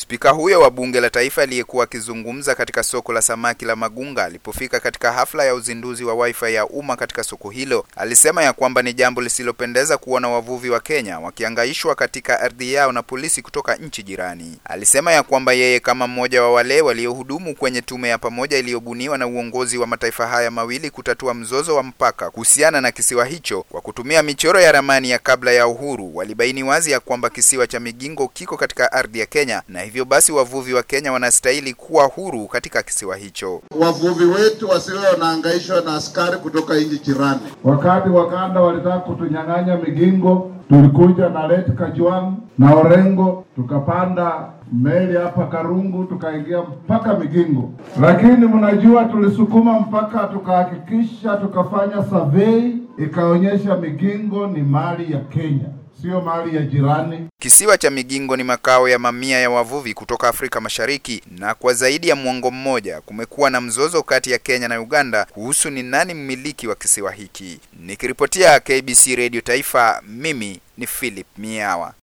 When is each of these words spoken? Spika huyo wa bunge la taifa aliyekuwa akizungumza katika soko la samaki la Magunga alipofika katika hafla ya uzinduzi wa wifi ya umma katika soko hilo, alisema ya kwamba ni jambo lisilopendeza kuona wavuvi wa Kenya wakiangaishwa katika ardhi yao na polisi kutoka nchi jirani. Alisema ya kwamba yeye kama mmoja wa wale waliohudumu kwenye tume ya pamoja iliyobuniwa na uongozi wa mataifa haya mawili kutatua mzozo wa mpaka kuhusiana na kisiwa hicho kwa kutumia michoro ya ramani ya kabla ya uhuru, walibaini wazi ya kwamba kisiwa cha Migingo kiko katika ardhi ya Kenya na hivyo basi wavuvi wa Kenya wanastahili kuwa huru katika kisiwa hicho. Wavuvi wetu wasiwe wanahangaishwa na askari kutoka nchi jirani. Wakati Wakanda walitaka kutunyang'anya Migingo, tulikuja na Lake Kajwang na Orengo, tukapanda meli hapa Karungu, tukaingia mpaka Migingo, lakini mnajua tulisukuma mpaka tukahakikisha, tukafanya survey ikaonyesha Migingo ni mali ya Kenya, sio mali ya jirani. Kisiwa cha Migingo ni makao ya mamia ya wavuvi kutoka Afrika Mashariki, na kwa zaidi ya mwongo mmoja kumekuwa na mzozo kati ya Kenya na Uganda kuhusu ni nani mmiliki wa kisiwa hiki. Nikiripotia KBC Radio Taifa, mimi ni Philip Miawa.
Spika 0.00 0.30
huyo 0.30 0.60
wa 0.60 0.70
bunge 0.70 1.00
la 1.00 1.10
taifa 1.10 1.42
aliyekuwa 1.42 1.84
akizungumza 1.84 2.54
katika 2.54 2.82
soko 2.82 3.12
la 3.12 3.22
samaki 3.22 3.64
la 3.64 3.76
Magunga 3.76 4.24
alipofika 4.24 4.80
katika 4.80 5.12
hafla 5.12 5.44
ya 5.44 5.54
uzinduzi 5.54 6.04
wa 6.04 6.14
wifi 6.14 6.54
ya 6.54 6.66
umma 6.66 6.96
katika 6.96 7.24
soko 7.24 7.50
hilo, 7.50 7.86
alisema 7.96 8.42
ya 8.42 8.52
kwamba 8.52 8.82
ni 8.82 8.92
jambo 8.92 9.20
lisilopendeza 9.22 9.98
kuona 9.98 10.28
wavuvi 10.28 10.70
wa 10.70 10.80
Kenya 10.80 11.18
wakiangaishwa 11.20 11.94
katika 11.94 12.40
ardhi 12.40 12.72
yao 12.72 12.92
na 12.92 13.02
polisi 13.02 13.42
kutoka 13.42 13.74
nchi 13.76 14.02
jirani. 14.02 14.58
Alisema 14.64 15.12
ya 15.12 15.22
kwamba 15.22 15.52
yeye 15.52 15.80
kama 15.80 16.06
mmoja 16.06 16.42
wa 16.42 16.52
wale 16.52 16.80
waliohudumu 16.80 17.54
kwenye 17.54 17.82
tume 17.82 18.08
ya 18.08 18.18
pamoja 18.18 18.58
iliyobuniwa 18.58 19.18
na 19.18 19.26
uongozi 19.26 19.78
wa 19.78 19.86
mataifa 19.86 20.26
haya 20.26 20.50
mawili 20.50 20.90
kutatua 20.90 21.34
mzozo 21.34 21.76
wa 21.76 21.82
mpaka 21.82 22.30
kuhusiana 22.30 22.80
na 22.80 22.92
kisiwa 22.92 23.24
hicho 23.26 23.62
kwa 23.62 23.80
kutumia 23.80 24.22
michoro 24.22 24.60
ya 24.60 24.72
ramani 24.72 25.10
ya 25.10 25.18
kabla 25.18 25.52
ya 25.52 25.66
uhuru, 25.66 26.16
walibaini 26.16 26.62
wazi 26.62 26.90
ya 26.90 27.00
kwamba 27.00 27.30
kisiwa 27.30 27.66
cha 27.66 27.80
Migingo 27.80 28.28
kiko 28.28 28.56
katika 28.56 28.92
ardhi 28.92 29.18
ya 29.18 29.26
Kenya 29.26 29.62
na 29.68 29.89
hivyo 29.90 30.04
basi 30.04 30.32
wavuvi 30.32 30.74
wa 30.74 30.82
Kenya 30.82 31.12
wanastahili 31.12 31.74
kuwa 31.74 32.04
huru 32.04 32.46
katika 32.46 32.82
kisiwa 32.82 33.16
hicho. 33.16 33.60
Wavuvi 33.80 34.24
wetu 34.24 34.68
wasiwe 34.68 34.98
wanahangaishwa 35.12 35.80
na 35.80 35.94
askari 35.94 36.36
kutoka 36.38 36.74
nchi 36.74 36.98
jirani. 36.98 37.40
Wakati 37.64 38.08
Wakanda 38.08 38.60
walitaka 38.60 38.98
kutunyang'anya 38.98 39.76
Migingo, 39.76 40.50
tulikuja 40.68 41.28
na 41.28 41.46
Lake 41.46 41.72
Kajwang 41.72 42.32
na 42.58 42.74
Orengo, 42.74 43.44
tukapanda 43.56 44.32
meli 44.72 45.16
hapa 45.18 45.46
Karungu, 45.46 46.04
tukaingia 46.04 46.58
mpaka 46.62 47.14
Migingo, 47.18 47.70
lakini 48.00 48.46
mnajua 48.46 49.04
tulisukuma 49.04 49.80
mpaka 49.80 50.18
tukahakikisha, 50.18 51.36
tukafanya 51.36 52.04
survey 52.10 52.72
ikaonyesha 52.98 53.76
Migingo 53.76 54.46
ni 54.46 54.62
mali 54.62 55.12
ya 55.12 55.18
Kenya, 55.20 55.68
sio 56.02 56.20
mali 56.20 56.56
ya 56.56 56.62
jirani. 56.62 57.28
Kisiwa 57.38 57.78
cha 57.78 57.90
Migingo 57.90 58.36
ni 58.36 58.44
makao 58.44 58.88
ya 58.88 58.98
mamia 58.98 59.38
ya 59.40 59.50
wavuvi 59.50 59.94
kutoka 59.94 60.28
Afrika 60.28 60.60
Mashariki, 60.60 61.22
na 61.38 61.54
kwa 61.54 61.74
zaidi 61.74 62.08
ya 62.08 62.16
mwongo 62.16 62.50
mmoja 62.50 63.00
kumekuwa 63.00 63.50
na 63.50 63.60
mzozo 63.60 64.02
kati 64.02 64.30
ya 64.30 64.38
Kenya 64.38 64.68
na 64.68 64.80
Uganda 64.80 65.24
kuhusu 65.24 65.70
ni 65.70 65.82
nani 65.82 66.14
mmiliki 66.14 66.66
wa 66.68 66.74
kisiwa 66.74 67.12
hiki. 67.12 67.60
Nikiripotia 67.80 68.60
KBC 68.60 69.06
Radio 69.16 69.40
Taifa, 69.40 70.02
mimi 70.08 70.60
ni 70.78 70.86
Philip 70.86 71.26
Miawa. 71.38 71.94